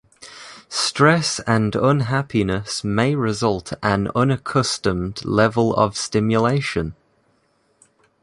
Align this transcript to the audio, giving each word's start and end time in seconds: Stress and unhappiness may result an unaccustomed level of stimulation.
Stress 0.67 1.39
and 1.41 1.75
unhappiness 1.75 2.83
may 2.83 3.13
result 3.13 3.71
an 3.83 4.09
unaccustomed 4.15 5.23
level 5.23 5.75
of 5.75 5.95
stimulation. 5.95 6.95